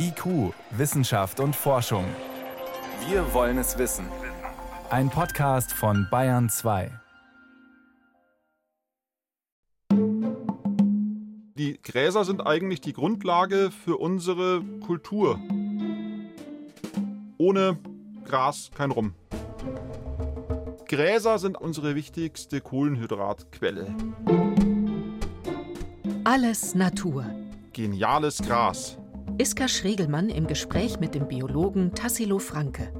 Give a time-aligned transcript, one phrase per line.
[0.00, 2.04] IQ, Wissenschaft und Forschung.
[3.08, 4.06] Wir wollen es wissen.
[4.90, 6.92] Ein Podcast von Bayern 2.
[11.56, 15.40] Die Gräser sind eigentlich die Grundlage für unsere Kultur.
[17.38, 17.78] Ohne
[18.24, 19.14] Gras kein Rum.
[20.86, 23.92] Gräser sind unsere wichtigste Kohlenhydratquelle.
[26.22, 27.26] Alles Natur.
[27.72, 28.97] Geniales Gras.
[29.40, 32.92] Iska Schregelmann im Gespräch mit dem Biologen Tassilo Franke.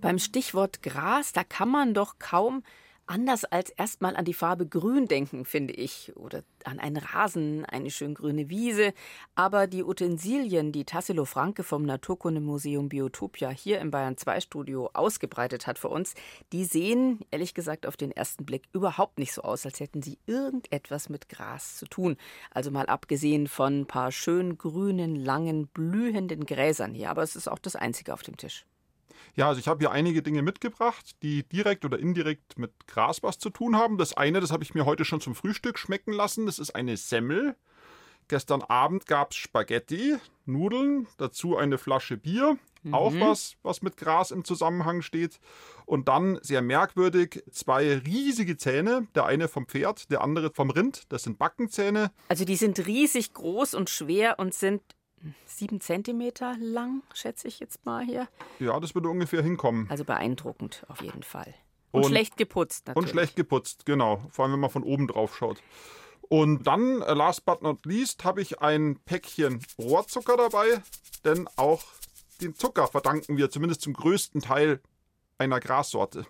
[0.00, 2.64] Beim Stichwort Gras, da kann man doch kaum
[3.12, 7.90] anders als erstmal an die Farbe Grün denken, finde ich, oder an einen Rasen, eine
[7.90, 8.94] schön grüne Wiese.
[9.34, 15.66] Aber die Utensilien, die Tassilo Franke vom Naturkundemuseum Biotopia hier im Bayern 2 Studio ausgebreitet
[15.66, 16.14] hat für uns,
[16.52, 20.18] die sehen, ehrlich gesagt, auf den ersten Blick überhaupt nicht so aus, als hätten sie
[20.24, 22.16] irgendetwas mit Gras zu tun.
[22.50, 27.10] Also mal abgesehen von ein paar schön grünen, langen, blühenden Gräsern hier.
[27.10, 28.64] Aber es ist auch das Einzige auf dem Tisch.
[29.34, 33.38] Ja, also ich habe hier einige Dinge mitgebracht, die direkt oder indirekt mit Gras was
[33.38, 33.96] zu tun haben.
[33.96, 36.46] Das eine, das habe ich mir heute schon zum Frühstück schmecken lassen.
[36.46, 37.56] Das ist eine Semmel.
[38.28, 42.56] Gestern Abend gab es Spaghetti, Nudeln, dazu eine Flasche Bier.
[42.82, 42.94] Mhm.
[42.94, 45.38] Auch was, was mit Gras im Zusammenhang steht.
[45.86, 49.06] Und dann sehr merkwürdig zwei riesige Zähne.
[49.14, 51.04] Der eine vom Pferd, der andere vom Rind.
[51.10, 52.10] Das sind Backenzähne.
[52.28, 54.82] Also die sind riesig groß und schwer und sind
[55.46, 58.28] sieben Zentimeter lang, schätze ich jetzt mal hier.
[58.58, 59.86] Ja, das würde ungefähr hinkommen.
[59.90, 61.54] Also beeindruckend auf jeden Fall.
[61.90, 63.08] Und, und schlecht geputzt natürlich.
[63.08, 64.22] Und schlecht geputzt, genau.
[64.30, 65.62] Vor allem, wenn man von oben drauf schaut.
[66.28, 70.82] Und dann, äh, last but not least, habe ich ein Päckchen Rohrzucker dabei,
[71.24, 71.82] denn auch
[72.40, 74.80] den Zucker verdanken wir zumindest zum größten Teil
[75.38, 76.24] einer Grassorte.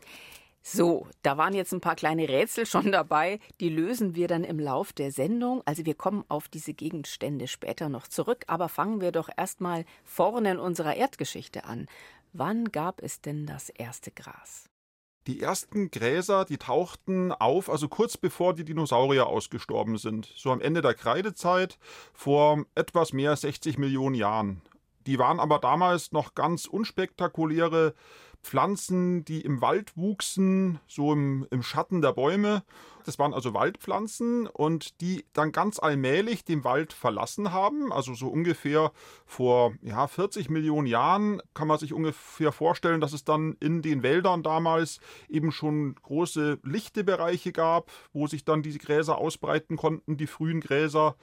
[0.65, 3.41] So, da waren jetzt ein paar kleine Rätsel schon dabei.
[3.61, 5.63] Die lösen wir dann im Lauf der Sendung.
[5.65, 8.45] Also wir kommen auf diese Gegenstände später noch zurück.
[8.47, 11.86] Aber fangen wir doch erstmal vorne in unserer Erdgeschichte an.
[12.33, 14.69] Wann gab es denn das erste Gras?
[15.27, 20.33] Die ersten Gräser, die tauchten auf, also kurz bevor die Dinosaurier ausgestorben sind.
[20.36, 21.79] So am Ende der Kreidezeit
[22.13, 24.63] vor etwas mehr als 60 Millionen Jahren.
[25.07, 27.95] Die waren aber damals noch ganz unspektakuläre
[28.42, 32.63] Pflanzen, die im Wald wuchsen, so im, im Schatten der Bäume.
[33.05, 37.92] Das waren also Waldpflanzen und die dann ganz allmählich den Wald verlassen haben.
[37.92, 38.92] Also so ungefähr
[39.27, 44.03] vor ja, 40 Millionen Jahren kann man sich ungefähr vorstellen, dass es dann in den
[44.03, 50.17] Wäldern damals eben schon große lichte Bereiche gab, wo sich dann diese Gräser ausbreiten konnten,
[50.17, 51.17] die frühen Gräser.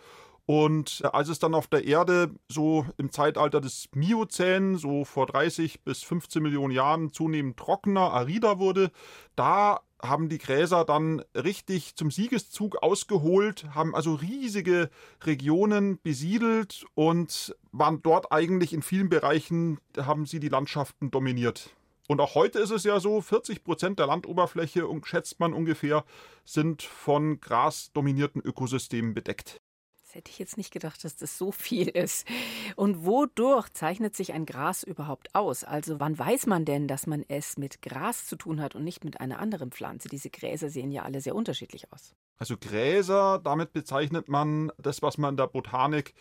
[0.50, 5.28] Und äh, als es dann auf der Erde so im Zeitalter des Miozän, so vor
[5.28, 8.90] 30 bis 15 Millionen Jahren, zunehmend trockener, arider wurde,
[9.36, 14.90] da haben die Gräser dann richtig zum Siegeszug ausgeholt, haben also riesige
[15.24, 21.76] Regionen besiedelt und waren dort eigentlich in vielen Bereichen, haben sie die Landschaften dominiert.
[22.08, 26.06] Und auch heute ist es ja so, 40 Prozent der Landoberfläche, schätzt man ungefähr,
[26.44, 29.62] sind von grasdominierten Ökosystemen bedeckt.
[30.10, 32.28] Das hätte ich jetzt nicht gedacht, dass das so viel ist.
[32.76, 35.64] Und wodurch zeichnet sich ein Gras überhaupt aus?
[35.64, 39.04] Also wann weiß man denn, dass man es mit Gras zu tun hat und nicht
[39.04, 40.10] mit einer anderen Pflanze?
[40.10, 42.16] Diese Gräser sehen ja alle sehr unterschiedlich aus.
[42.38, 46.16] Also Gräser, damit bezeichnet man das, was man in der Botanik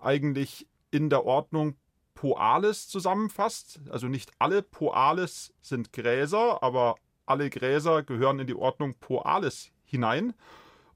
[0.00, 1.76] eigentlich in der Ordnung
[2.14, 3.78] Poales zusammenfasst.
[3.90, 6.94] Also nicht alle Poales sind Gräser, aber
[7.26, 10.32] alle Gräser gehören in die Ordnung Poales hinein.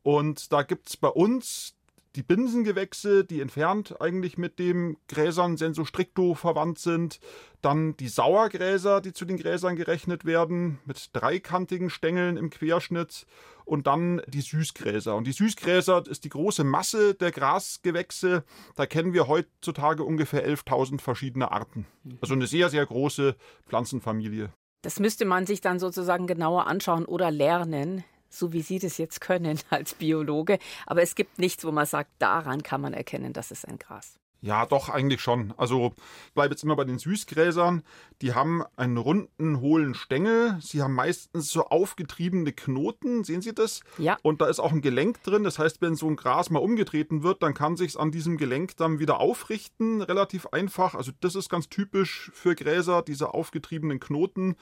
[0.03, 1.75] Und da gibt es bei uns
[2.19, 7.21] die Binsengewächse, die entfernt eigentlich mit den Gräsern senso stricto verwandt sind.
[7.63, 13.25] Dann die Sauergräser, die zu den Gräsern gerechnet werden, mit dreikantigen Stängeln im Querschnitt.
[13.65, 15.15] Und dann die Süßgräser.
[15.15, 18.43] Und die Süßgräser ist die große Masse der Grasgewächse.
[18.75, 21.87] Da kennen wir heutzutage ungefähr 11.000 verschiedene Arten.
[22.21, 23.37] Also eine sehr, sehr große
[23.69, 24.53] Pflanzenfamilie.
[24.83, 29.21] Das müsste man sich dann sozusagen genauer anschauen oder lernen so wie Sie das jetzt
[29.21, 30.59] können als Biologe.
[30.87, 34.19] Aber es gibt nichts, wo man sagt, daran kann man erkennen, dass es ein Gras.
[34.41, 35.53] Ja, doch, eigentlich schon.
[35.57, 35.93] Also
[36.35, 37.83] bleibe jetzt immer bei den Süßgräsern.
[38.23, 40.57] Die haben einen runden, hohlen Stängel.
[40.61, 43.25] Sie haben meistens so aufgetriebene Knoten.
[43.25, 43.81] Sehen Sie das?
[43.99, 44.17] Ja.
[44.23, 45.43] Und da ist auch ein Gelenk drin.
[45.43, 48.77] Das heißt, wenn so ein Gras mal umgetreten wird, dann kann sich an diesem Gelenk
[48.77, 50.03] dann wieder aufrichten.
[50.03, 50.95] Relativ einfach.
[50.95, 54.55] Also das ist ganz typisch für Gräser, diese aufgetriebenen Knoten.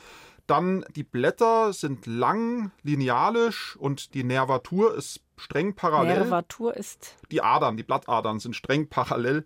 [0.47, 6.21] Dann die Blätter sind lang, linealisch und die Nervatur ist streng parallel.
[6.21, 7.17] Nervatur ist?
[7.31, 9.45] Die Adern, die Blattadern sind streng parallel.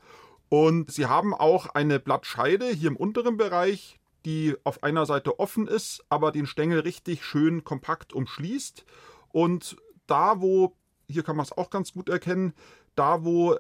[0.49, 5.67] Und sie haben auch eine Blattscheide hier im unteren Bereich, die auf einer Seite offen
[5.67, 8.85] ist, aber den Stängel richtig schön kompakt umschließt.
[9.29, 9.77] Und
[10.07, 10.77] da, wo,
[11.09, 12.53] hier kann man es auch ganz gut erkennen,
[12.95, 13.57] da, wo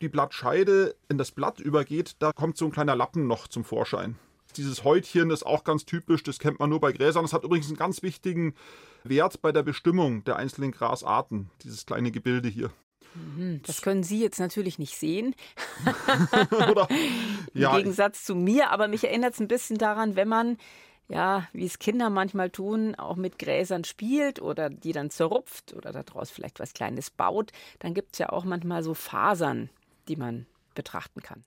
[0.00, 4.18] die Blattscheide in das Blatt übergeht, da kommt so ein kleiner Lappen noch zum Vorschein.
[4.56, 7.24] Dieses Häutchen ist auch ganz typisch, das kennt man nur bei Gräsern.
[7.24, 8.54] Das hat übrigens einen ganz wichtigen
[9.04, 12.70] Wert bei der Bestimmung der einzelnen Grasarten, dieses kleine Gebilde hier.
[13.14, 15.34] Mhm, das können Sie jetzt natürlich nicht sehen.
[16.70, 16.88] Oder,
[17.54, 17.70] ja.
[17.70, 20.56] Im Gegensatz zu mir, aber mich erinnert es ein bisschen daran, wenn man,
[21.08, 25.92] ja, wie es Kinder manchmal tun, auch mit Gräsern spielt oder die dann zerrupft oder
[25.92, 29.68] daraus vielleicht was Kleines baut, dann gibt es ja auch manchmal so Fasern,
[30.08, 31.44] die man betrachten kann.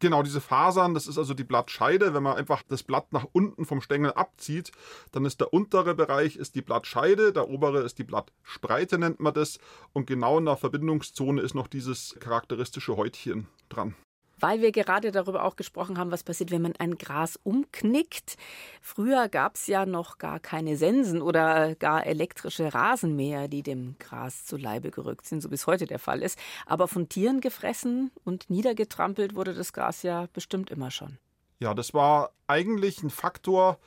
[0.00, 2.14] Genau, diese Fasern, das ist also die Blattscheide.
[2.14, 4.72] Wenn man einfach das Blatt nach unten vom Stängel abzieht,
[5.12, 9.34] dann ist der untere Bereich ist die Blattscheide, der obere ist die Blattspreite, nennt man
[9.34, 9.58] das.
[9.92, 13.94] Und genau in der Verbindungszone ist noch dieses charakteristische Häutchen dran
[14.40, 18.36] weil wir gerade darüber auch gesprochen haben, was passiert, wenn man ein Gras umknickt.
[18.80, 24.44] Früher gab es ja noch gar keine Sensen oder gar elektrische Rasenmäher, die dem Gras
[24.44, 26.38] zu Leibe gerückt sind, so bis heute der Fall ist.
[26.66, 31.18] Aber von Tieren gefressen und niedergetrampelt wurde das Gras ja bestimmt immer schon.
[31.58, 33.78] Ja, das war eigentlich ein Faktor,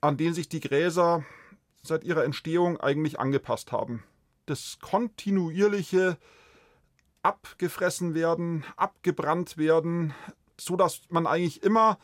[0.00, 1.24] an den sich die Gräser
[1.82, 4.04] seit ihrer Entstehung eigentlich angepasst haben.
[4.46, 6.16] Das kontinuierliche
[7.22, 10.14] abgefressen werden, abgebrannt werden,
[10.58, 11.98] so dass man eigentlich immer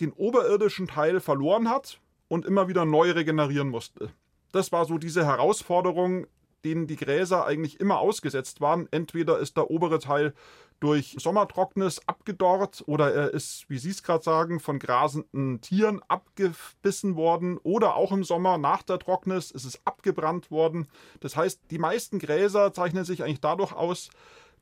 [0.00, 4.10] den oberirdischen Teil verloren hat und immer wieder neu regenerieren musste.
[4.52, 6.26] Das war so diese Herausforderung,
[6.64, 8.88] denen die Gräser eigentlich immer ausgesetzt waren.
[8.90, 10.34] Entweder ist der obere Teil
[10.80, 17.16] durch Sommertrocknis abgedorrt oder er ist, wie Sie es gerade sagen, von grasenden Tieren abgebissen
[17.16, 20.88] worden oder auch im Sommer nach der Trocknis ist es abgebrannt worden.
[21.20, 24.10] Das heißt, die meisten Gräser zeichnen sich eigentlich dadurch aus,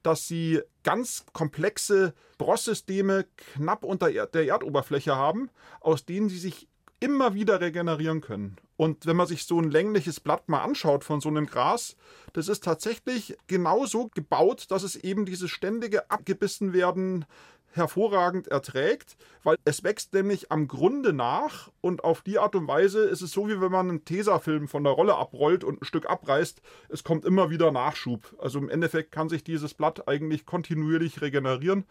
[0.06, 5.50] dass sie ganz komplexe Brosssysteme knapp unter der Erdoberfläche haben,
[5.80, 6.68] aus denen sie sich
[7.00, 8.56] immer wieder regenerieren können.
[8.76, 11.96] Und wenn man sich so ein längliches Blatt mal anschaut von so einem Gras,
[12.34, 17.24] das ist tatsächlich genauso gebaut, dass es eben dieses ständige abgebissen werden
[17.70, 23.04] hervorragend erträgt, weil es wächst nämlich am Grunde nach und auf die Art und Weise
[23.04, 26.08] ist es so, wie wenn man einen Tesafilm von der Rolle abrollt und ein Stück
[26.08, 26.62] abreißt.
[26.88, 28.34] Es kommt immer wieder Nachschub.
[28.38, 31.84] Also im Endeffekt kann sich dieses Blatt eigentlich kontinuierlich regenerieren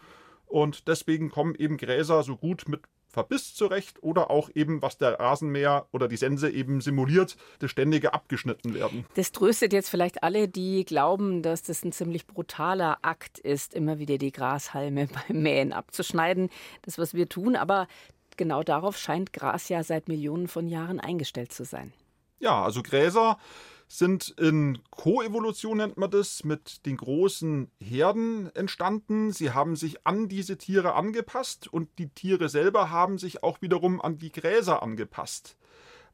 [0.46, 2.82] und deswegen kommen eben Gräser so gut mit
[3.16, 8.14] Verbiss zurecht oder auch eben, was der Rasenmäher oder die Sense eben simuliert, das ständige
[8.14, 9.06] abgeschnitten werden.
[9.16, 14.00] Das tröstet jetzt vielleicht alle, die glauben, dass das ein ziemlich brutaler Akt ist, immer
[14.00, 16.50] wieder die Grashalme beim Mähen abzuschneiden.
[16.82, 17.88] Das, was wir tun, aber
[18.36, 21.94] genau darauf scheint Gras ja seit Millionen von Jahren eingestellt zu sein.
[22.40, 23.38] Ja, also Gräser
[23.88, 29.32] sind in Koevolution, nennt man das, mit den großen Herden entstanden.
[29.32, 34.02] Sie haben sich an diese Tiere angepasst und die Tiere selber haben sich auch wiederum
[34.02, 35.58] an die Gräser angepasst.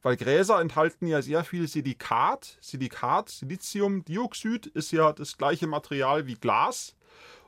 [0.02, 2.58] Weil Gräser enthalten ja sehr viel Silikat.
[2.60, 6.96] Silikat, Siliziumdioxid, ist ja das gleiche Material wie Glas.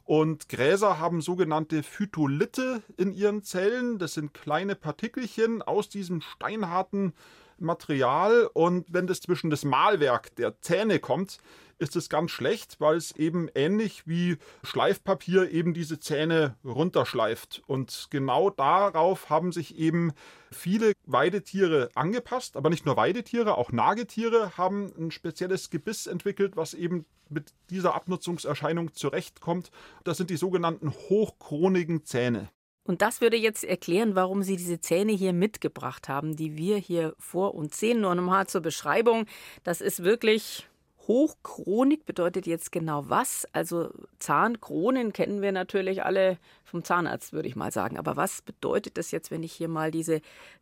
[0.05, 3.99] Und Gräser haben sogenannte Phytolithe in ihren Zellen.
[3.99, 7.15] Das sind kleine Partikelchen aus diesem steinharten
[7.59, 11.39] Material und wenn das zwischen das Malwerk der Zähne kommt,
[11.79, 17.63] ist es ganz schlecht, weil es eben ähnlich wie Schleifpapier eben diese Zähne runterschleift.
[17.67, 20.13] Und genau darauf haben sich eben
[20.51, 26.75] viele Weidetiere angepasst, aber nicht nur Weidetiere, auch Nagetiere haben ein spezielles Gebiss entwickelt, was
[26.75, 29.71] eben mit dieser Abnutzungserscheinung zurechtkommt.
[30.05, 32.49] Das sind die sogenannten hochkronigen Zähne.
[32.85, 37.15] Und das würde jetzt erklären, warum Sie diese Zähne hier mitgebracht haben, die wir hier
[37.19, 38.03] vor uns sehen.
[38.03, 39.27] Nur nochmal zur Beschreibung.
[39.63, 40.69] Das ist wirklich
[41.07, 43.47] Hochchronik bedeutet jetzt genau was?
[43.53, 47.99] Also Zahnkronen kennen wir natürlich alle vom Zahnarzt, würde ich mal sagen.
[47.99, 50.21] Aber was bedeutet das jetzt, wenn ich hier mal diese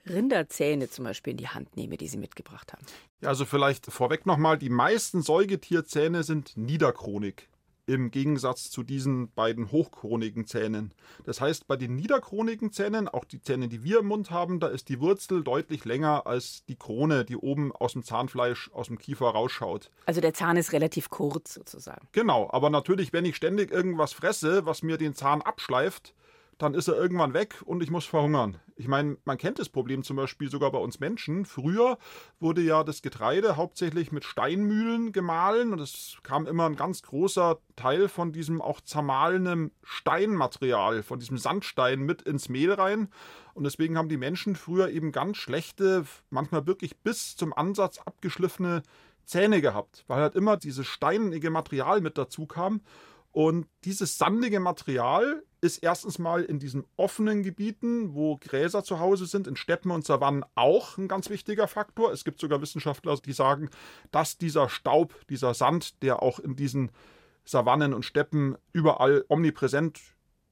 [0.09, 2.85] Rinderzähne zum Beispiel in die Hand nehme, die Sie mitgebracht haben?
[3.21, 7.49] Ja, also vielleicht vorweg nochmal, die meisten Säugetierzähne sind niederchronik
[7.87, 10.93] im Gegensatz zu diesen beiden hochkronigen Zähnen.
[11.25, 14.69] Das heißt, bei den niederkronigen Zähnen, auch die Zähne, die wir im Mund haben, da
[14.69, 18.99] ist die Wurzel deutlich länger als die Krone, die oben aus dem Zahnfleisch, aus dem
[18.99, 19.91] Kiefer rausschaut.
[20.07, 22.07] Also der Zahn ist relativ kurz sozusagen.
[22.13, 26.15] Genau, aber natürlich, wenn ich ständig irgendwas fresse, was mir den Zahn abschleift,
[26.63, 28.61] dann ist er irgendwann weg und ich muss verhungern.
[28.77, 31.45] Ich meine, man kennt das Problem zum Beispiel sogar bei uns Menschen.
[31.45, 31.99] Früher
[32.39, 37.59] wurde ja das Getreide hauptsächlich mit Steinmühlen gemahlen und es kam immer ein ganz großer
[37.75, 43.09] Teil von diesem auch zermahlenen Steinmaterial, von diesem Sandstein mit ins Mehl rein.
[43.55, 48.85] Und deswegen haben die Menschen früher eben ganz schlechte, manchmal wirklich bis zum Ansatz abgeschliffene
[49.25, 52.83] Zähne gehabt, weil halt immer dieses steinige Material mit dazu kam.
[53.33, 59.27] Und dieses sandige Material ist erstens mal in diesen offenen Gebieten, wo Gräser zu Hause
[59.27, 62.13] sind, in Steppen und Savannen auch ein ganz wichtiger Faktor.
[62.13, 63.71] Es gibt sogar Wissenschaftler, die sagen,
[64.11, 66.91] dass dieser Staub, dieser Sand, der auch in diesen
[67.45, 70.01] Savannen und Steppen überall omnipräsent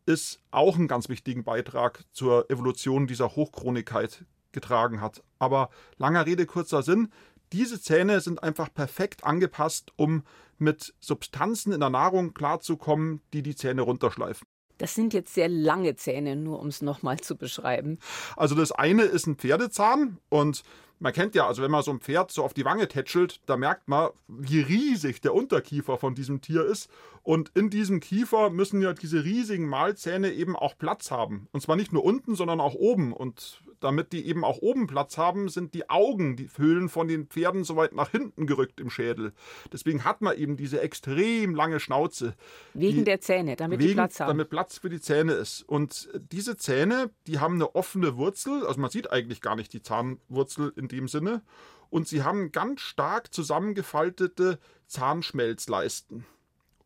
[0.06, 5.22] ist, auch einen ganz wichtigen Beitrag zur Evolution dieser Hochchronigkeit getragen hat.
[5.38, 7.12] Aber langer Rede, kurzer Sinn.
[7.52, 10.22] Diese Zähne sind einfach perfekt angepasst, um
[10.60, 14.46] mit Substanzen in der Nahrung klarzukommen, die die Zähne runterschleifen.
[14.78, 17.98] Das sind jetzt sehr lange Zähne, nur um es nochmal zu beschreiben.
[18.36, 20.62] Also das eine ist ein Pferdezahn und
[21.00, 23.56] man kennt ja, also wenn man so ein Pferd so auf die Wange tätschelt, da
[23.56, 26.90] merkt man, wie riesig der Unterkiefer von diesem Tier ist.
[27.22, 31.48] Und in diesem Kiefer müssen ja diese riesigen Mahlzähne eben auch Platz haben.
[31.52, 33.12] Und zwar nicht nur unten, sondern auch oben.
[33.12, 37.26] Und damit die eben auch oben Platz haben, sind die Augen, die Höhlen von den
[37.26, 39.32] Pferden so weit nach hinten gerückt im Schädel.
[39.72, 42.34] Deswegen hat man eben diese extrem lange Schnauze.
[42.74, 44.28] Wegen der Zähne, damit wegen, die Platz haben.
[44.28, 45.62] Damit Platz für die Zähne ist.
[45.62, 48.66] Und diese Zähne, die haben eine offene Wurzel.
[48.66, 51.42] Also man sieht eigentlich gar nicht die Zahnwurzel in dem Sinne.
[51.88, 56.24] Und sie haben ganz stark zusammengefaltete Zahnschmelzleisten.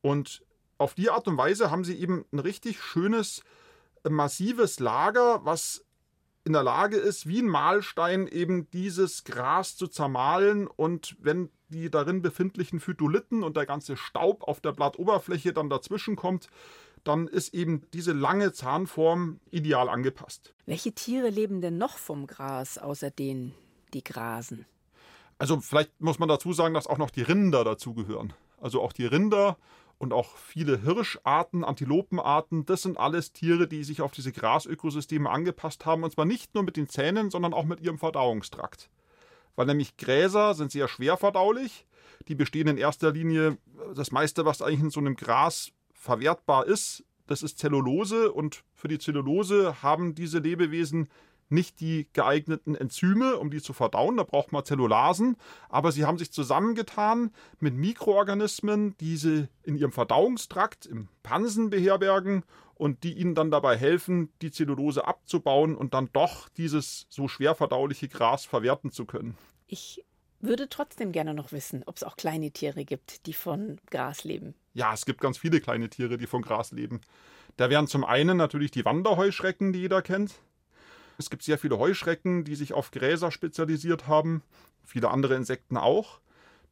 [0.01, 0.43] Und
[0.79, 3.43] auf die Art und Weise haben sie eben ein richtig schönes,
[4.09, 5.85] massives Lager, was
[6.45, 11.91] in der Lage ist, wie ein Mahlstein eben dieses Gras zu zermahlen und wenn die
[11.91, 16.49] darin befindlichen Phytolithen und der ganze Staub auf der Blattoberfläche dann dazwischen kommt,
[17.03, 20.55] dann ist eben diese lange Zahnform ideal angepasst.
[20.67, 23.55] Welche Tiere leben denn noch vom Gras, außer denen,
[23.95, 24.67] die grasen?
[25.39, 28.33] Also vielleicht muss man dazu sagen, dass auch noch die Rinder dazugehören.
[28.61, 29.57] Also auch die Rinder
[29.99, 35.87] und auch viele Hirscharten, Antilopenarten, das sind alles Tiere, die sich auf diese Grasökosysteme angepasst
[35.87, 38.91] haben, und zwar nicht nur mit den Zähnen, sondern auch mit ihrem Verdauungstrakt.
[39.57, 41.87] Weil nämlich Gräser sind sehr schwer verdaulich,
[42.29, 43.59] die bestehen in erster Linie,
[43.95, 48.89] das meiste, was eigentlich in so einem Gras verwertbar ist, das ist Zellulose und für
[48.89, 51.09] die Zellulose haben diese Lebewesen
[51.49, 54.17] nicht die geeigneten Enzyme, um die zu verdauen.
[54.17, 55.37] Da braucht man Zellulasen.
[55.69, 62.45] Aber sie haben sich zusammengetan mit Mikroorganismen, die sie in ihrem Verdauungstrakt, im Pansen beherbergen
[62.75, 67.55] und die ihnen dann dabei helfen, die Zellulose abzubauen und dann doch dieses so schwer
[67.55, 69.37] verdauliche Gras verwerten zu können.
[69.67, 70.05] Ich
[70.41, 74.55] würde trotzdem gerne noch wissen, ob es auch kleine Tiere gibt, die von Gras leben.
[74.75, 77.01] Ja, es gibt ganz viele kleine Tiere, die von Gras leben.
[77.57, 80.35] Da wären zum einen natürlich die Wanderheuschrecken, die jeder kennt.
[81.19, 84.43] Es gibt sehr viele Heuschrecken, die sich auf Gräser spezialisiert haben,
[84.85, 86.21] viele andere Insekten auch.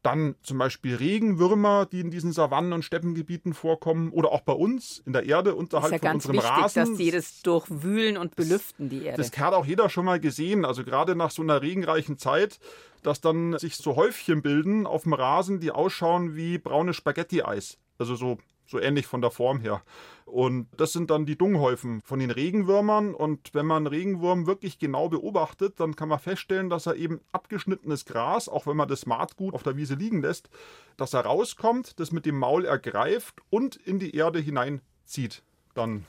[0.02, 5.00] Dann zum Beispiel Regenwürmer, die in diesen Savannen- und Steppengebieten vorkommen oder auch bei uns
[5.06, 6.90] in der Erde unterhalb ist ja von ganz unserem wichtig, Rasen.
[6.90, 9.22] dass die das durchwühlen und belüften, die Erde.
[9.22, 12.58] Das hat auch jeder schon mal gesehen, also gerade nach so einer regenreichen Zeit,
[13.04, 17.78] dass dann sich so Häufchen bilden auf dem Rasen, die ausschauen wie braune Spaghetti-Eis.
[17.98, 18.38] Also so
[18.72, 19.82] so ähnlich von der Form her.
[20.26, 23.14] Und das sind dann die Dunghäufen von den Regenwürmern.
[23.14, 28.04] Und wenn man Regenwurm wirklich genau beobachtet, dann kann man feststellen, dass er eben abgeschnittenes
[28.04, 30.50] Gras, auch wenn man das Saatgut auf der Wiese liegen lässt,
[30.96, 35.42] dass er rauskommt, das mit dem Maul ergreift und in die Erde hineinzieht.
[35.74, 36.04] Dann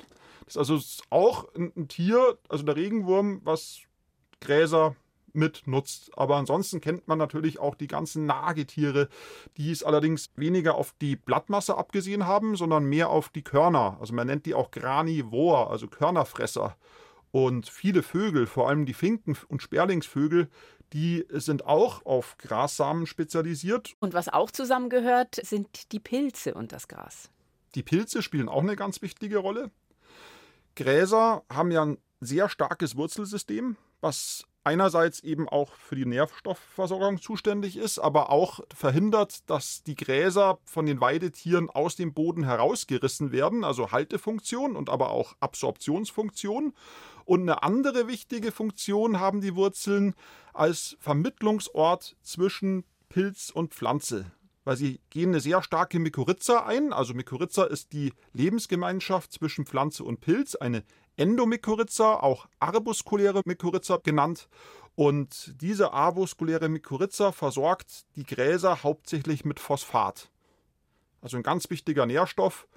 [0.45, 0.79] das ist also
[1.09, 3.81] auch ein Tier, also der Regenwurm, was
[4.41, 4.95] Gräser
[5.33, 6.11] mit nutzt.
[6.17, 9.09] Aber ansonsten kennt man natürlich auch die ganzen Nagetiere,
[9.57, 13.97] die es allerdings weniger auf die Blattmasse abgesehen haben, sondern mehr auf die Körner.
[13.99, 16.75] Also man nennt die auch Granivor, also Körnerfresser.
[17.31, 20.49] Und viele Vögel, vor allem die Finken- und Sperlingsvögel,
[20.93, 23.95] die sind auch auf Grassamen spezialisiert.
[23.99, 27.31] Und was auch zusammengehört, sind die Pilze und das Gras.
[27.73, 29.71] Die Pilze spielen auch eine ganz wichtige Rolle.
[30.75, 37.77] Gräser haben ja ein sehr starkes Wurzelsystem, was einerseits eben auch für die Nährstoffversorgung zuständig
[37.77, 43.63] ist, aber auch verhindert, dass die Gräser von den Weidetieren aus dem Boden herausgerissen werden,
[43.63, 46.73] also Haltefunktion und aber auch Absorptionsfunktion.
[47.25, 50.13] Und eine andere wichtige Funktion haben die Wurzeln
[50.53, 54.31] als Vermittlungsort zwischen Pilz und Pflanze
[54.65, 56.93] weil sie gehen eine sehr starke Mykorrhiza ein.
[56.93, 60.83] Also Mykorrhiza ist die Lebensgemeinschaft zwischen Pflanze und Pilz, eine
[61.17, 64.49] Endomykorrhiza, auch arbuskuläre Mykorrhiza genannt.
[64.95, 70.29] Und diese arbuskuläre Mykorrhiza versorgt die Gräser hauptsächlich mit Phosphat.
[71.21, 72.67] Also ein ganz wichtiger Nährstoff.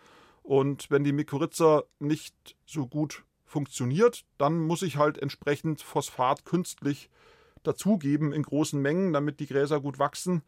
[0.43, 7.11] Und wenn die Mykorrhiza nicht so gut funktioniert, dann muss ich halt entsprechend Phosphat künstlich
[7.63, 10.43] dazugeben in großen Mengen, damit die Gräser gut wachsen.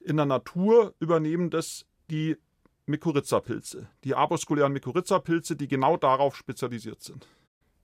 [0.00, 2.36] In der Natur übernehmen das die
[2.86, 7.26] Mykorrhiza-Pilze, die arbuskulären Mykorrhiza-Pilze, die genau darauf spezialisiert sind.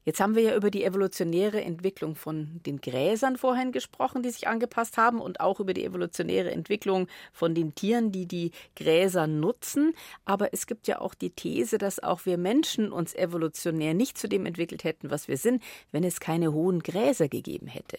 [0.09, 4.49] Jetzt haben wir ja über die evolutionäre Entwicklung von den Gräsern vorhin gesprochen, die sich
[4.49, 9.93] angepasst haben und auch über die evolutionäre Entwicklung von den Tieren, die die Gräser nutzen.
[10.25, 14.31] Aber es gibt ja auch die These, dass auch wir Menschen uns evolutionär nicht zu
[14.31, 15.63] dem entwickelt hätten, was wir sind,
[15.93, 17.99] wenn es keine hohen Gräser gegeben hätte.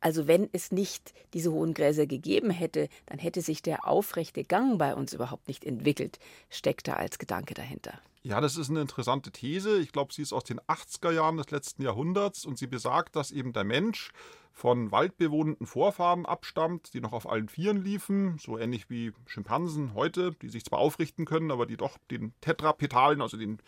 [0.00, 4.78] Also wenn es nicht diese hohen Gräser gegeben hätte, dann hätte sich der aufrechte Gang
[4.78, 8.00] bei uns überhaupt nicht entwickelt, steckt da als Gedanke dahinter.
[8.22, 9.78] Ja, das ist eine interessante These.
[9.78, 13.30] Ich glaube, sie ist aus den 80er Jahren des letzten Jahrhunderts und sie besagt, dass
[13.30, 14.12] eben der Mensch
[14.52, 20.32] von waldbewohnenden Vorfahren abstammt, die noch auf allen Vieren liefen, so ähnlich wie Schimpansen heute,
[20.42, 23.58] die sich zwar aufrichten können, aber die doch den Tetrapetalen, also den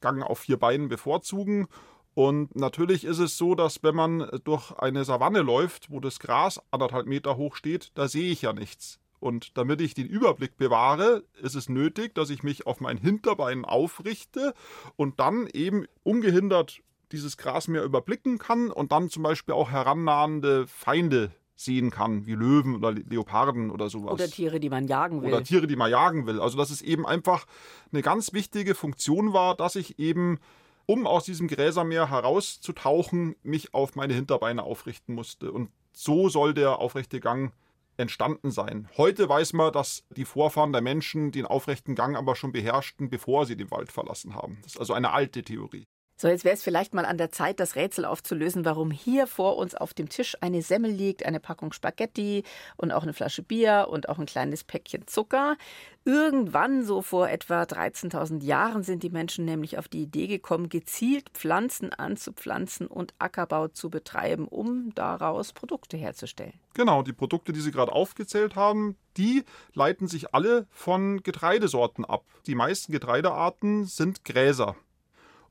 [0.00, 1.66] Gang auf vier Beinen bevorzugen.
[2.14, 6.60] Und natürlich ist es so, dass wenn man durch eine Savanne läuft, wo das Gras
[6.70, 9.00] anderthalb Meter hoch steht, da sehe ich ja nichts.
[9.20, 13.64] Und damit ich den Überblick bewahre, ist es nötig, dass ich mich auf mein Hinterbein
[13.64, 14.54] aufrichte
[14.96, 16.80] und dann eben ungehindert
[17.12, 22.34] dieses Gras mehr überblicken kann und dann zum Beispiel auch herannahende Feinde sehen kann, wie
[22.34, 24.12] Löwen oder Leoparden oder sowas.
[24.12, 25.28] Oder Tiere, die man jagen will.
[25.28, 26.40] Oder Tiere, die man jagen will.
[26.40, 27.46] Also dass es eben einfach
[27.92, 30.38] eine ganz wichtige Funktion war, dass ich eben,
[30.86, 35.50] um aus diesem Gräsermeer herauszutauchen, mich auf meine Hinterbeine aufrichten musste.
[35.50, 37.52] Und so soll der aufrechte Gang
[37.98, 38.88] entstanden sein.
[38.96, 43.44] Heute weiß man, dass die Vorfahren der Menschen den aufrechten Gang aber schon beherrschten, bevor
[43.44, 44.58] sie den Wald verlassen haben.
[44.62, 45.86] Das ist also eine alte Theorie.
[46.20, 49.56] So, jetzt wäre es vielleicht mal an der Zeit, das Rätsel aufzulösen, warum hier vor
[49.56, 52.42] uns auf dem Tisch eine Semmel liegt, eine Packung Spaghetti
[52.76, 55.56] und auch eine Flasche Bier und auch ein kleines Päckchen Zucker.
[56.04, 61.28] Irgendwann, so vor etwa 13.000 Jahren, sind die Menschen nämlich auf die Idee gekommen, gezielt
[61.34, 66.54] Pflanzen anzupflanzen und Ackerbau zu betreiben, um daraus Produkte herzustellen.
[66.74, 72.24] Genau, die Produkte, die Sie gerade aufgezählt haben, die leiten sich alle von Getreidesorten ab.
[72.48, 74.74] Die meisten Getreidearten sind Gräser.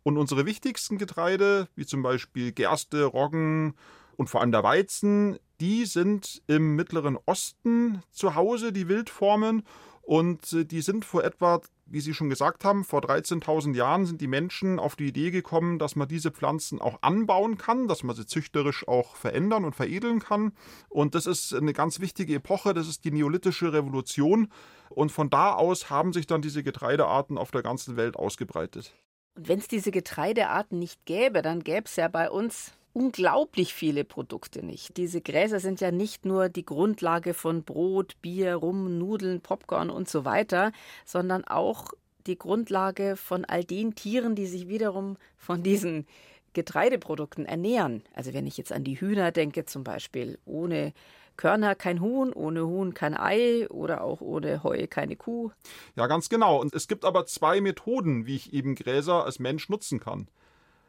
[0.08, 3.74] Und unsere wichtigsten Getreide, wie zum Beispiel Gerste, Roggen
[4.16, 9.64] und vor allem der Weizen, die sind im Mittleren Osten zu Hause, die Wildformen.
[10.04, 14.22] Und äh, die sind vor etwa, wie Sie schon gesagt haben, vor 13.000 Jahren sind
[14.22, 18.16] die Menschen auf die Idee gekommen, dass man diese Pflanzen auch anbauen kann, dass man
[18.16, 20.54] sie züchterisch auch verändern und veredeln kann.
[20.88, 24.54] Und das ist eine ganz wichtige Epoche, das ist die neolithische Revolution.
[24.88, 28.94] Und von da aus haben sich dann diese Getreidearten auf der ganzen Welt ausgebreitet.
[29.38, 34.04] Und wenn es diese Getreidearten nicht gäbe, dann gäbe es ja bei uns unglaublich viele
[34.04, 34.98] Produkte nicht.
[34.98, 40.10] Diese Gräser sind ja nicht nur die Grundlage von Brot, Bier, Rum, Nudeln, Popcorn und
[40.10, 40.72] so weiter,
[41.06, 41.94] sondern auch
[42.26, 46.08] die Grundlage von all den Tieren, die sich wiederum von diesen
[46.54, 48.02] Getreideprodukten ernähren.
[48.16, 50.94] Also wenn ich jetzt an die Hühner denke zum Beispiel, ohne
[51.38, 55.52] Körner kein Huhn, ohne Huhn kein Ei oder auch ohne Heu keine Kuh.
[55.96, 56.60] Ja, ganz genau.
[56.60, 60.28] Und es gibt aber zwei Methoden, wie ich eben Gräser als Mensch nutzen kann.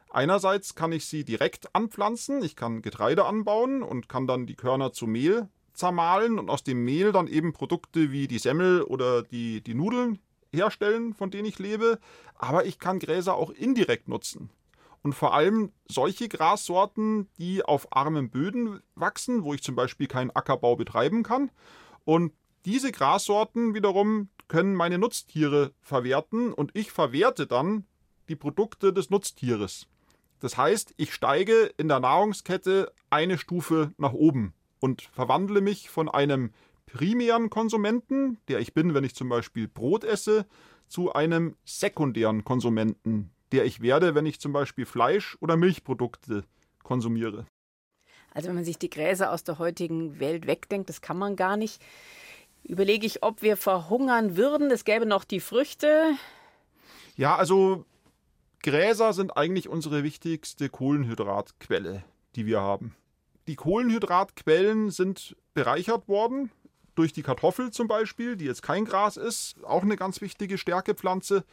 [0.09, 4.91] Einerseits kann ich sie direkt anpflanzen, ich kann Getreide anbauen und kann dann die Körner
[4.91, 9.61] zu Mehl zermahlen und aus dem Mehl dann eben Produkte wie die Semmel oder die,
[9.61, 10.19] die Nudeln
[10.51, 11.99] herstellen, von denen ich lebe.
[12.35, 14.49] Aber ich kann Gräser auch indirekt nutzen
[15.01, 20.31] und vor allem solche Grassorten, die auf armen Böden wachsen, wo ich zum Beispiel keinen
[20.31, 21.51] Ackerbau betreiben kann.
[22.05, 22.33] Und
[22.65, 27.85] diese Grassorten wiederum können meine Nutztiere verwerten und ich verwerte dann
[28.27, 29.87] die Produkte des Nutztieres.
[30.39, 36.09] Das heißt, ich steige in der Nahrungskette eine Stufe nach oben und verwandle mich von
[36.09, 36.51] einem
[36.85, 40.45] primären Konsumenten, der ich bin, wenn ich zum Beispiel Brot esse,
[40.87, 46.43] zu einem sekundären Konsumenten, der ich werde, wenn ich zum Beispiel Fleisch oder Milchprodukte
[46.83, 47.45] konsumiere.
[48.33, 51.57] Also wenn man sich die Gräser aus der heutigen Welt wegdenkt, das kann man gar
[51.57, 51.81] nicht,
[52.63, 54.69] überlege ich, ob wir verhungern würden.
[54.71, 56.11] Es gäbe noch die Früchte.
[57.15, 57.85] Ja, also
[58.61, 62.03] Gräser sind eigentlich unsere wichtigste Kohlenhydratquelle,
[62.35, 62.95] die wir haben.
[63.47, 66.51] Die Kohlenhydratquellen sind bereichert worden
[66.95, 71.45] durch die Kartoffel zum Beispiel, die jetzt kein Gras ist, auch eine ganz wichtige Stärkepflanze.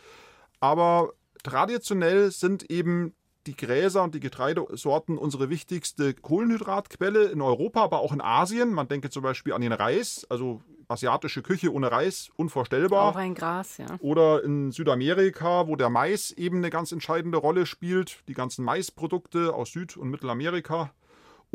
[0.61, 1.13] Aber
[1.47, 3.15] Traditionell sind eben
[3.47, 8.73] die Gräser und die Getreidesorten unsere wichtigste Kohlenhydratquelle in Europa, aber auch in Asien.
[8.73, 13.13] Man denke zum Beispiel an den Reis, also asiatische Küche ohne Reis, unvorstellbar.
[13.13, 13.87] Auch ein Gras, ja.
[14.01, 19.55] Oder in Südamerika, wo der Mais eben eine ganz entscheidende Rolle spielt, die ganzen Maisprodukte
[19.55, 20.91] aus Süd- und Mittelamerika.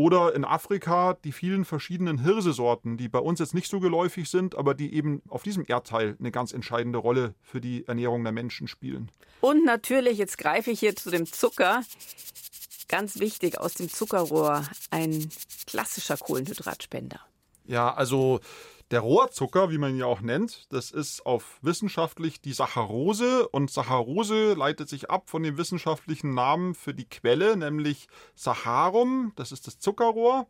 [0.01, 4.55] Oder in Afrika die vielen verschiedenen Hirsesorten, die bei uns jetzt nicht so geläufig sind,
[4.55, 8.67] aber die eben auf diesem Erdteil eine ganz entscheidende Rolle für die Ernährung der Menschen
[8.67, 9.11] spielen.
[9.41, 11.83] Und natürlich, jetzt greife ich hier zu dem Zucker.
[12.87, 15.29] Ganz wichtig, aus dem Zuckerrohr ein
[15.67, 17.19] klassischer Kohlenhydratspender.
[17.67, 18.39] Ja, also
[18.91, 23.71] Der Rohrzucker, wie man ihn ja auch nennt, das ist auf wissenschaftlich die Saccharose und
[23.71, 29.65] Saccharose leitet sich ab von dem wissenschaftlichen Namen für die Quelle, nämlich Saccharum, das ist
[29.65, 30.45] das Zuckerrohr.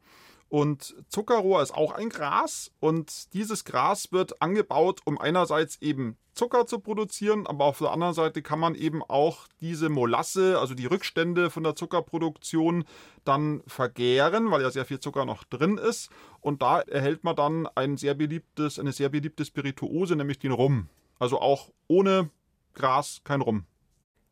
[0.51, 6.65] Und Zuckerrohr ist auch ein Gras und dieses Gras wird angebaut, um einerseits eben Zucker
[6.65, 10.87] zu produzieren, aber auf der anderen Seite kann man eben auch diese Molasse, also die
[10.87, 12.83] Rückstände von der Zuckerproduktion,
[13.23, 16.09] dann vergären, weil ja sehr viel Zucker noch drin ist.
[16.41, 20.89] Und da erhält man dann ein sehr beliebtes, eine sehr beliebte Spirituose, nämlich den Rum.
[21.17, 22.29] Also auch ohne
[22.73, 23.63] Gras kein Rum.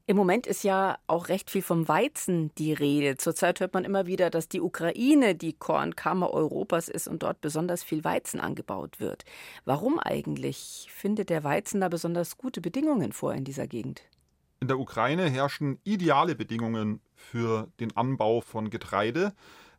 [0.10, 3.17] Im Moment ist ja auch recht viel vom Weizen die Rede.
[3.17, 7.84] Zurzeit hört man immer wieder, dass die Ukraine die Kornkammer Europas ist und dort besonders
[7.84, 9.24] viel Weizen angebaut wird.
[9.65, 14.02] Warum eigentlich findet der Weizen da besonders gute Bedingungen vor in dieser Gegend?
[14.62, 19.34] In der Ukraine herrschen ideale Bedingungen für den Anbau von Getreide,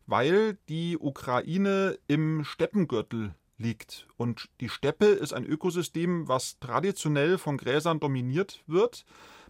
[0.07, 4.07] weil die Ukraine im Steppengürtel liegt.
[4.15, 9.03] Und die Steppe ist ein Ökosystem, was traditionell von Gräsern dominiert wird.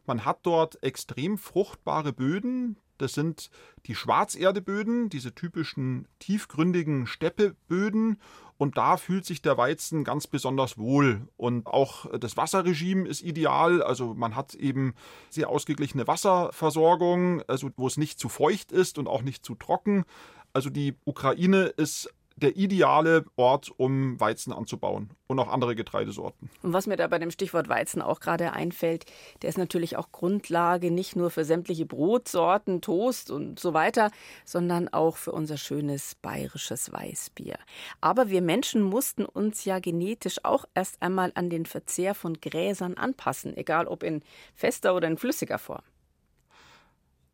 [0.06, 2.78] Man hat dort extrem fruchtbare Böden.
[2.98, 3.50] Das sind
[3.88, 8.22] die Schwarzerdeböden, diese typischen tiefgründigen Steppeböden.
[8.58, 11.28] Und da fühlt sich der Weizen ganz besonders wohl.
[11.36, 13.82] Und auch das Wasserregime ist ideal.
[13.82, 14.94] Also man hat eben
[15.32, 20.06] sehr ausgeglichene Wasserversorgung, also wo es nicht zu feucht ist und auch nicht zu trocken.
[20.54, 26.50] Also die Ukraine ist der ideale Ort, um Weizen anzubauen und auch andere Getreidesorten.
[26.64, 29.06] Und was mir da bei dem Stichwort Weizen auch gerade einfällt,
[29.42, 34.12] der ist natürlich auch Grundlage nicht nur für sämtliche Brotsorten, Toast und so weiter,
[34.46, 37.58] sondern auch für unser schönes bayerisches Weißbier.
[38.00, 42.96] Aber wir Menschen mussten uns ja genetisch auch erst einmal an den Verzehr von Gräsern
[42.96, 44.24] anpassen, egal ob in
[44.56, 45.84] fester oder in flüssiger Form.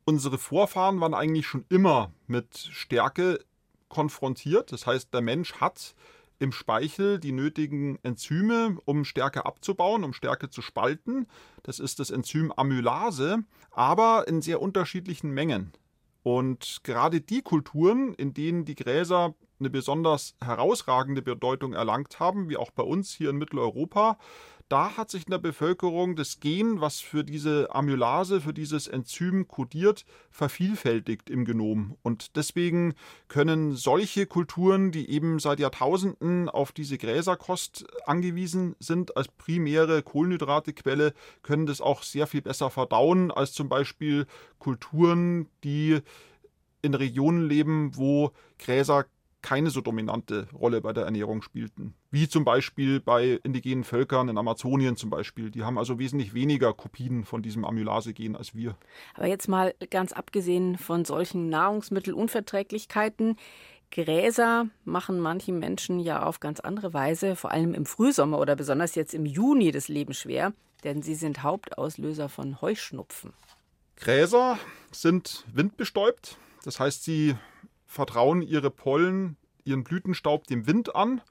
[0.06, 3.40] Unsere Vorfahren waren eigentlich schon immer mit Stärke
[3.90, 4.72] konfrontiert.
[4.72, 5.96] Das heißt, der Mensch hat
[6.40, 11.28] im Speichel die nötigen Enzyme, um Stärke abzubauen, um Stärke zu spalten.
[11.64, 13.40] Das ist das Enzym Amylase,
[13.72, 15.74] aber in sehr unterschiedlichen Mengen.
[16.24, 22.58] Und gerade die Kulturen, in denen die Gräser eine besonders herausragende Bedeutung erlangt haben, wie
[22.58, 24.18] auch bei uns hier in Mitteleuropa,
[24.70, 29.48] da hat sich in der Bevölkerung das Gen, was für diese Amylase, für dieses Enzym
[29.48, 31.98] kodiert, vervielfältigt im Genom.
[32.04, 32.94] Und deswegen
[33.28, 41.14] können solche Kulturen, die eben seit Jahrtausenden auf diese Gräserkost angewiesen sind, als primäre Kohlenhydratequelle,
[41.44, 44.26] können das auch sehr viel besser verdauen als zum Beispiel
[44.60, 46.00] Kulturen, die
[46.82, 49.06] in Regionen leben, wo Gräser
[49.48, 51.94] keine so dominante Rolle bei der Ernährung spielten.
[52.12, 55.52] Wie zum Beispiel bei indigenen Völkern in Amazonien zum Beispiel.
[55.52, 58.76] Die haben also wesentlich weniger Kopien von diesem Amylase-Gen als wir.
[59.14, 63.38] Aber jetzt mal ganz abgesehen von solchen Nahrungsmittelunverträglichkeiten.
[63.90, 68.96] Gräser machen manchen Menschen ja auf ganz andere Weise, vor allem im Frühsommer oder besonders
[68.96, 70.52] jetzt im Juni das Leben schwer,
[70.84, 73.32] denn sie sind Hauptauslöser von Heuschnupfen.
[73.96, 74.60] Gräser
[74.92, 77.36] sind windbestäubt, das heißt, sie
[77.88, 81.22] vertrauen ihre Pollen, ihren Blütenstaub dem Wind an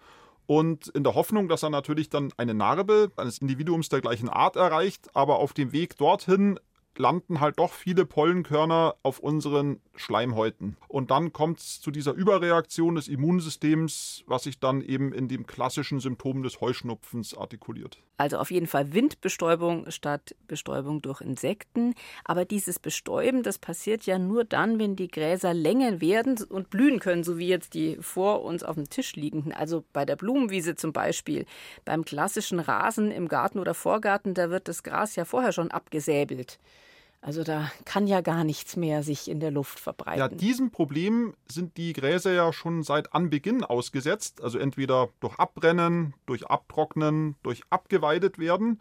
[0.47, 4.57] und in der Hoffnung, dass er natürlich dann eine Narbe eines Individuums der gleichen Art
[4.57, 6.59] erreicht, aber auf dem Weg dorthin
[6.98, 10.76] landen halt doch viele Pollenkörner auf unseren Schleimhäuten.
[10.88, 15.46] Und dann kommt es zu dieser Überreaktion des Immunsystems, was sich dann eben in dem
[15.46, 18.02] klassischen Symptom des Heuschnupfens artikuliert.
[18.18, 21.94] Also auf jeden Fall Windbestäubung statt Bestäubung durch Insekten.
[22.24, 26.98] Aber dieses Bestäuben, das passiert ja nur dann, wenn die Gräser länger werden und blühen
[26.98, 29.52] können, so wie jetzt die vor uns auf dem Tisch liegenden.
[29.52, 31.44] Also bei der Blumenwiese zum Beispiel.
[31.85, 36.59] Beim klassischen Rasen im Garten oder Vorgarten, da wird das Gras ja vorher schon abgesäbelt.
[37.26, 40.20] Also da kann ja gar nichts mehr sich in der Luft verbreiten.
[40.20, 44.40] Ja, diesem Problem sind die Gräser ja schon seit Anbeginn ausgesetzt.
[44.44, 48.80] Also entweder durch Abbrennen, durch Abtrocknen, durch abgeweidet werden.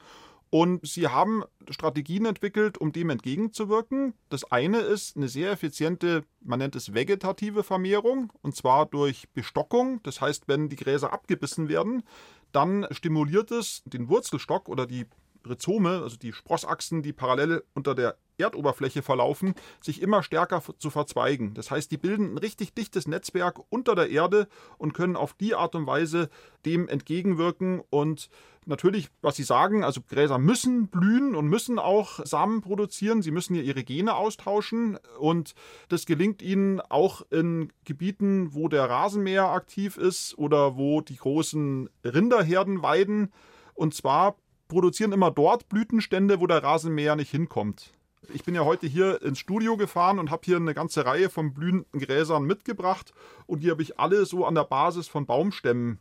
[0.51, 4.13] Und sie haben Strategien entwickelt, um dem entgegenzuwirken.
[4.29, 10.01] Das eine ist eine sehr effiziente, man nennt es vegetative Vermehrung, und zwar durch Bestockung.
[10.03, 12.03] Das heißt, wenn die Gräser abgebissen werden,
[12.51, 15.07] dann stimuliert es den Wurzelstock oder die
[15.47, 21.53] Rhizome, also die Sprossachsen, die parallel unter der Erdoberfläche verlaufen, sich immer stärker zu verzweigen.
[21.53, 25.55] Das heißt, die bilden ein richtig dichtes Netzwerk unter der Erde und können auf die
[25.55, 26.29] Art und Weise
[26.65, 27.81] dem entgegenwirken.
[27.89, 28.29] Und
[28.65, 33.21] natürlich, was Sie sagen, also Gräser müssen blühen und müssen auch Samen produzieren.
[33.21, 34.97] Sie müssen ja ihre Gene austauschen.
[35.19, 35.53] Und
[35.89, 41.89] das gelingt ihnen auch in Gebieten, wo der Rasenmäher aktiv ist oder wo die großen
[42.03, 43.31] Rinderherden weiden.
[43.73, 44.35] Und zwar
[44.67, 47.91] produzieren immer dort Blütenstände, wo der Rasenmäher nicht hinkommt.
[48.33, 51.53] Ich bin ja heute hier ins Studio gefahren und habe hier eine ganze Reihe von
[51.53, 53.13] blühenden Gräsern mitgebracht
[53.45, 55.99] und die habe ich alle so an der Basis von Baumstämmen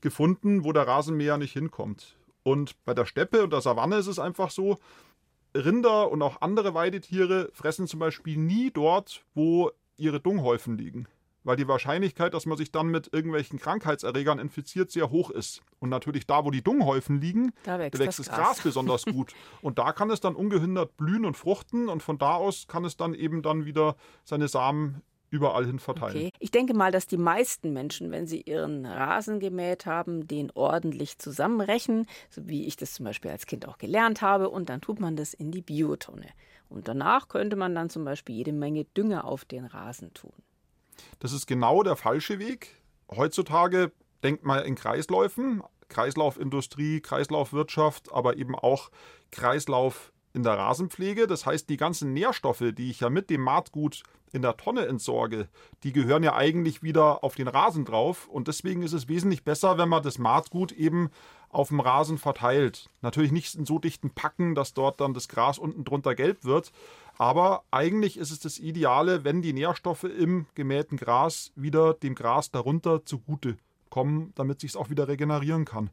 [0.00, 2.16] gefunden, wo der Rasenmäher nicht hinkommt.
[2.42, 4.78] Und bei der Steppe und der Savanne ist es einfach so,
[5.54, 11.08] Rinder und auch andere Weidetiere fressen zum Beispiel nie dort, wo ihre Dunghäufen liegen.
[11.44, 15.62] Weil die Wahrscheinlichkeit, dass man sich dann mit irgendwelchen Krankheitserregern infiziert, sehr hoch ist.
[15.78, 18.46] Und natürlich da, wo die Dunghäufen liegen, da wächst, wächst das, das Gras.
[18.46, 19.32] Gras besonders gut.
[19.62, 21.88] Und da kann es dann ungehindert blühen und fruchten.
[21.88, 26.16] Und von da aus kann es dann eben dann wieder seine Samen überall hin verteilen.
[26.16, 26.32] Okay.
[26.38, 31.18] Ich denke mal, dass die meisten Menschen, wenn sie ihren Rasen gemäht haben, den ordentlich
[31.18, 35.00] zusammenrechnen, so wie ich das zum Beispiel als Kind auch gelernt habe, und dann tut
[35.00, 36.28] man das in die Biotonne.
[36.68, 40.32] Und danach könnte man dann zum Beispiel jede Menge Dünger auf den Rasen tun.
[41.18, 42.80] Das ist genau der falsche Weg.
[43.10, 48.90] Heutzutage denkt man in Kreisläufen, Kreislaufindustrie, Kreislaufwirtschaft, aber eben auch
[49.30, 51.26] Kreislauf in der Rasenpflege.
[51.26, 55.48] Das heißt, die ganzen Nährstoffe, die ich ja mit dem Maatgut in der Tonne entsorge,
[55.82, 58.28] die gehören ja eigentlich wieder auf den Rasen drauf.
[58.28, 61.10] Und deswegen ist es wesentlich besser, wenn man das Maatgut eben
[61.48, 62.90] auf dem Rasen verteilt.
[63.00, 66.72] Natürlich nicht in so dichten Packen, dass dort dann das Gras unten drunter gelb wird.
[67.18, 72.52] Aber eigentlich ist es das Ideale, wenn die Nährstoffe im gemähten Gras wieder dem Gras
[72.52, 73.58] darunter zugute
[73.90, 75.90] kommen, damit sich es auch wieder regenerieren kann.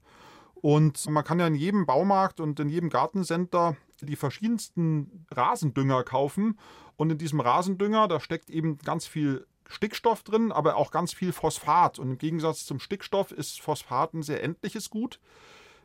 [0.54, 6.60] Und man kann ja in jedem Baumarkt und in jedem Gartencenter die verschiedensten Rasendünger kaufen.
[6.96, 11.34] Und in diesem Rasendünger, da steckt eben ganz viel Stickstoff drin, aber auch ganz viel
[11.34, 11.98] Phosphat.
[11.98, 15.20] Und im Gegensatz zum Stickstoff ist Phosphat ein sehr endliches Gut.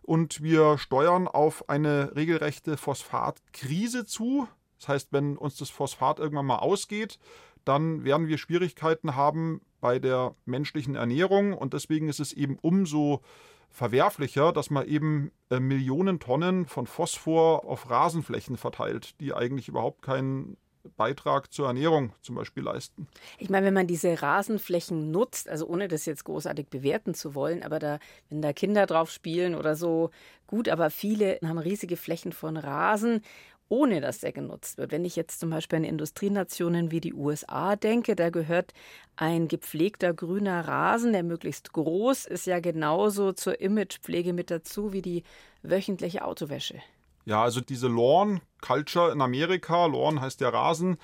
[0.03, 4.49] Und wir steuern auf eine regelrechte Phosphatkrise zu.
[4.81, 7.19] Das heißt, wenn uns das Phosphat irgendwann mal ausgeht,
[7.65, 11.53] dann werden wir Schwierigkeiten haben bei der menschlichen Ernährung.
[11.53, 13.21] Und deswegen ist es eben umso
[13.69, 20.03] verwerflicher, dass man eben äh, Millionen Tonnen von Phosphor auf Rasenflächen verteilt, die eigentlich überhaupt
[20.03, 20.57] keinen
[20.97, 23.07] Beitrag zur Ernährung zum Beispiel leisten.
[23.39, 27.63] Ich meine, wenn man diese Rasenflächen nutzt, also ohne das jetzt großartig bewerten zu wollen,
[27.63, 30.11] aber da, wenn da Kinder drauf spielen oder so,
[30.47, 33.23] gut, aber viele haben riesige Flächen von Rasen
[33.71, 34.93] ohne dass er genutzt wird.
[34.93, 38.75] Wenn ich jetzt zum Beispiel an Industrienationen wie die USA denke, da gehört
[39.17, 45.03] ein gepflegter grüner Rasen, der möglichst groß ist, ja genauso zur Imagepflege mit dazu wie
[45.03, 45.23] die
[45.63, 46.81] wöchentliche Autowäsche.
[47.25, 50.99] Ja, also diese Lawn Culture in Amerika, Lawn heißt der Rasen,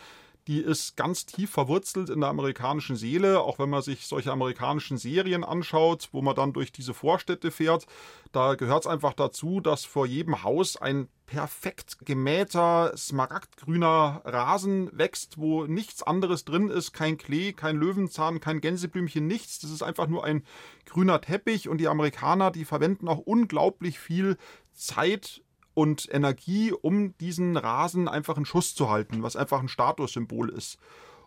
[0.46, 4.96] die ist ganz tief verwurzelt in der amerikanischen Seele, auch wenn man sich solche amerikanischen
[4.96, 7.86] Serien anschaut, wo man dann durch diese Vorstädte fährt.
[8.32, 15.38] Da gehört es einfach dazu, dass vor jedem Haus ein perfekt gemähter, smaragdgrüner Rasen wächst,
[15.38, 19.58] wo nichts anderes drin ist, kein Klee, kein Löwenzahn, kein Gänseblümchen, nichts.
[19.58, 20.44] Das ist einfach nur ein
[20.84, 24.36] grüner Teppich und die Amerikaner, die verwenden auch unglaublich viel
[24.72, 25.42] Zeit
[25.76, 30.78] und Energie, um diesen Rasen einfach in Schuss zu halten, was einfach ein Statussymbol ist.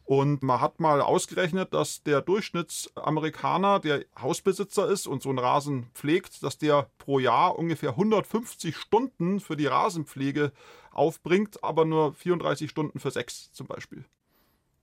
[0.06, 5.86] Und man hat mal ausgerechnet, dass der Durchschnittsamerikaner, der Hausbesitzer ist und so einen Rasen
[5.94, 10.52] pflegt, dass der pro Jahr ungefähr 150 Stunden für die Rasenpflege
[10.90, 14.04] aufbringt, aber nur 34 Stunden für sechs zum Beispiel.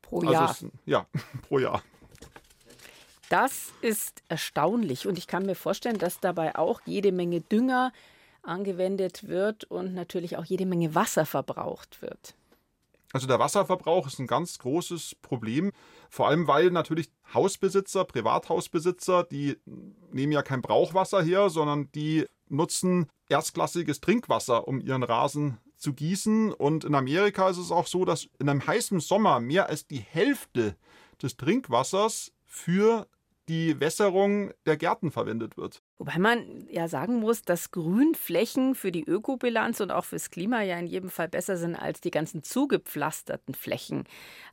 [0.00, 0.50] Pro also Jahr?
[0.52, 1.06] Ist, ja,
[1.48, 1.82] pro Jahr.
[3.30, 7.92] Das ist erstaunlich und ich kann mir vorstellen, dass dabei auch jede Menge Dünger
[8.46, 12.34] angewendet wird und natürlich auch jede Menge Wasser verbraucht wird.
[13.12, 15.72] Also der Wasserverbrauch ist ein ganz großes Problem,
[16.10, 19.56] vor allem weil natürlich Hausbesitzer, Privathausbesitzer, die
[20.12, 26.52] nehmen ja kein Brauchwasser her, sondern die nutzen erstklassiges Trinkwasser, um ihren Rasen zu gießen.
[26.52, 30.00] Und in Amerika ist es auch so, dass in einem heißen Sommer mehr als die
[30.00, 30.76] Hälfte
[31.22, 33.06] des Trinkwassers für
[33.48, 35.82] die Wässerung der Gärten verwendet wird.
[35.98, 40.78] Wobei man ja sagen muss, dass Grünflächen für die Ökobilanz und auch fürs Klima ja
[40.78, 44.04] in jedem Fall besser sind als die ganzen zugepflasterten Flächen.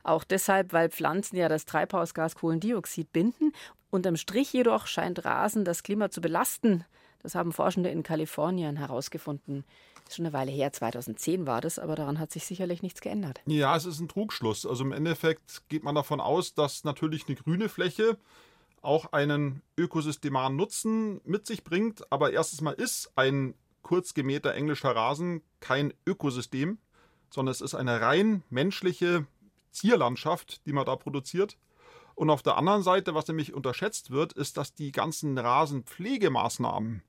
[0.04, 3.52] Auch deshalb, weil Pflanzen ja das Treibhausgas Kohlendioxid binden.
[3.90, 6.84] Unterm Strich jedoch scheint Rasen das Klima zu belasten.
[7.22, 9.64] Das haben Forschende in Kalifornien herausgefunden.
[10.06, 13.40] Ist schon eine Weile her, 2010 war das, aber daran hat sich sicherlich nichts geändert.
[13.46, 14.66] Ja, es ist ein Trugschluss.
[14.66, 18.18] Also im Endeffekt geht man davon aus, dass natürlich eine grüne Fläche
[18.84, 22.10] auch einen ökosystemaren Nutzen mit sich bringt.
[22.12, 26.78] Aber erstens mal ist ein kurz gemähter englischer Rasen kein Ökosystem,
[27.30, 29.26] sondern es ist eine rein menschliche
[29.70, 31.56] Zierlandschaft, die man da produziert.
[32.14, 37.02] Und auf der anderen Seite, was nämlich unterschätzt wird, ist, dass die ganzen Rasenpflegemaßnahmen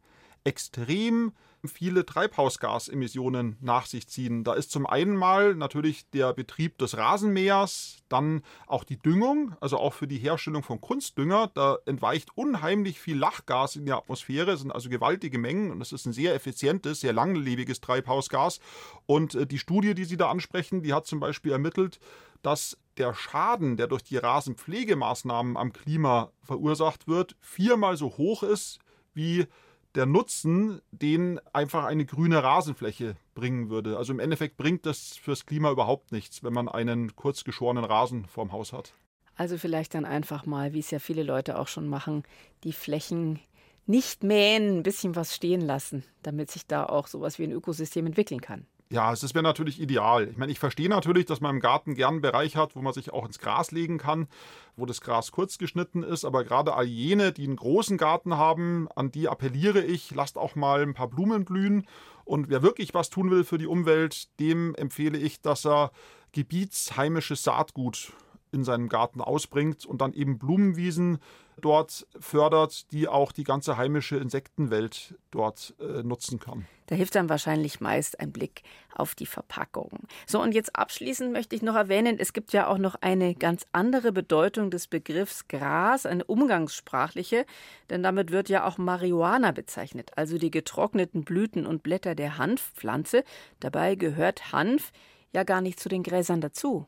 [0.46, 1.34] extrem
[1.68, 4.44] viele Treibhausgasemissionen nach sich ziehen.
[4.44, 9.78] Da ist zum einen mal natürlich der Betrieb des Rasenmähers, dann auch die Düngung, also
[9.78, 11.52] auch für die Herstellung von Kunstdünger.
[11.54, 16.06] Da entweicht unheimlich viel Lachgas in die Atmosphäre, sind also gewaltige Mengen und das ist
[16.06, 18.60] ein sehr effizientes, sehr langlebiges Treibhausgas.
[19.06, 22.00] Und äh, die Studie, die Sie da ansprechen, die hat zum Beispiel ermittelt,
[22.42, 28.80] dass der Schaden, der durch die Rasenpflegemaßnahmen am Klima verursacht wird, viermal so hoch ist
[29.16, 29.48] wie
[29.96, 33.98] der Nutzen, den einfach eine grüne Rasenfläche bringen würde.
[33.98, 38.26] Also im Endeffekt bringt das fürs Klima überhaupt nichts, wenn man einen kurz geschorenen Rasen
[38.26, 38.94] vorm Haus hat.
[39.36, 42.24] Also vielleicht dann einfach mal, wie es ja viele Leute auch schon machen,
[42.64, 43.40] die Flächen
[43.86, 48.06] nicht mähen, ein bisschen was stehen lassen, damit sich da auch sowas wie ein Ökosystem
[48.06, 48.66] entwickeln kann.
[48.92, 50.30] Ja, es wäre natürlich ideal.
[50.30, 52.94] Ich meine, ich verstehe natürlich, dass man im Garten gern einen Bereich hat, wo man
[52.94, 54.28] sich auch ins Gras legen kann,
[54.76, 56.24] wo das Gras kurz geschnitten ist.
[56.24, 60.56] Aber gerade all jene, die einen großen Garten haben, an die appelliere ich, lasst auch
[60.56, 61.88] mal ein paar Blumen blühen.
[62.26, 65.92] Und wer wirklich was tun will für die Umwelt, dem empfehle ich, dass er
[66.32, 68.14] gebietsheimisches Saatgut
[68.56, 71.20] in seinem Garten ausbringt und dann eben Blumenwiesen
[71.62, 76.66] dort fördert, die auch die ganze heimische Insektenwelt dort äh, nutzen kann.
[76.88, 78.62] Da hilft dann wahrscheinlich meist ein Blick
[78.94, 80.08] auf die Verpackung.
[80.28, 83.66] So, und jetzt abschließend möchte ich noch erwähnen, es gibt ja auch noch eine ganz
[83.72, 87.46] andere Bedeutung des Begriffs Gras, eine umgangssprachliche,
[87.90, 93.24] denn damit wird ja auch Marihuana bezeichnet, also die getrockneten Blüten und Blätter der Hanfpflanze.
[93.60, 94.92] Dabei gehört Hanf
[95.34, 96.86] ja gar nicht zu den Gräsern dazu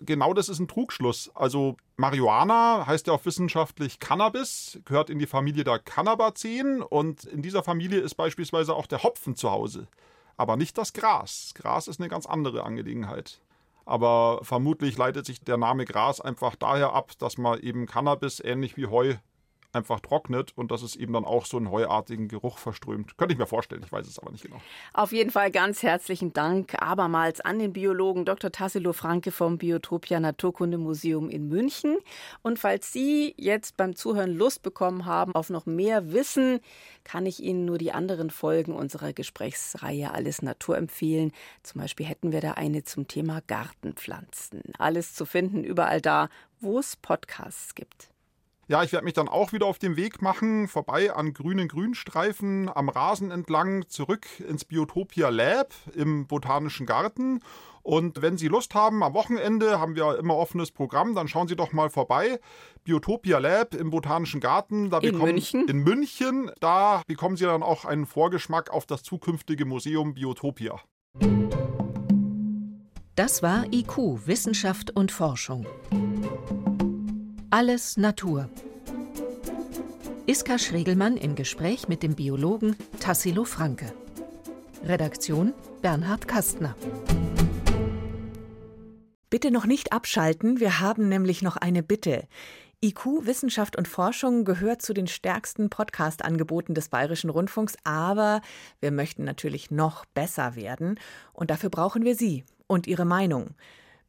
[0.00, 1.30] genau das ist ein Trugschluss.
[1.34, 7.42] Also Marihuana heißt ja auch wissenschaftlich Cannabis, gehört in die Familie der Cannabazeen und in
[7.42, 9.88] dieser Familie ist beispielsweise auch der Hopfen zu Hause,
[10.36, 11.52] aber nicht das Gras.
[11.54, 13.40] Gras ist eine ganz andere Angelegenheit.
[13.86, 18.76] Aber vermutlich leitet sich der Name Gras einfach daher ab, dass man eben Cannabis ähnlich
[18.76, 19.16] wie Heu
[19.72, 23.16] einfach trocknet und dass es eben dann auch so einen heuartigen Geruch verströmt.
[23.16, 24.60] Könnte ich mir vorstellen, ich weiß es aber nicht genau.
[24.92, 28.50] Auf jeden Fall ganz herzlichen Dank abermals an den Biologen Dr.
[28.50, 31.98] Tassilo Franke vom Biotopia Naturkundemuseum in München.
[32.42, 36.60] Und falls Sie jetzt beim Zuhören Lust bekommen haben auf noch mehr Wissen,
[37.04, 41.32] kann ich Ihnen nur die anderen Folgen unserer Gesprächsreihe Alles Natur empfehlen.
[41.62, 44.62] Zum Beispiel hätten wir da eine zum Thema Gartenpflanzen.
[44.78, 46.28] Alles zu finden überall da,
[46.60, 48.10] wo es Podcasts gibt.
[48.70, 52.70] Ja, ich werde mich dann auch wieder auf den Weg machen, vorbei an grünen Grünstreifen,
[52.72, 57.40] am Rasen entlang, zurück ins Biotopia Lab im Botanischen Garten.
[57.82, 61.56] Und wenn Sie Lust haben, am Wochenende haben wir immer offenes Programm, dann schauen Sie
[61.56, 62.38] doch mal vorbei.
[62.84, 64.88] Biotopia Lab im Botanischen Garten.
[64.88, 65.66] Da in bekommen, München?
[65.66, 66.52] In München.
[66.60, 70.78] Da bekommen Sie dann auch einen Vorgeschmack auf das zukünftige Museum Biotopia.
[73.16, 75.66] Das war IQ, Wissenschaft und Forschung.
[77.52, 78.48] Alles Natur.
[80.26, 83.92] Iska Schregelmann im Gespräch mit dem Biologen Tassilo Franke.
[84.84, 86.76] Redaktion Bernhard Kastner.
[89.30, 92.28] Bitte noch nicht abschalten, wir haben nämlich noch eine Bitte.
[92.84, 98.42] IQ Wissenschaft und Forschung gehört zu den stärksten Podcast-Angeboten des Bayerischen Rundfunks, aber
[98.78, 101.00] wir möchten natürlich noch besser werden
[101.32, 103.56] und dafür brauchen wir Sie und Ihre Meinung.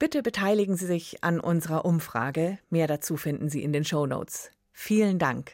[0.02, 2.58] Bitte beteiligen Sie sich an unserer Umfrage.
[2.72, 4.50] Mehr dazu finden Sie in den Show Notes.
[4.72, 5.50] Vielen Dank.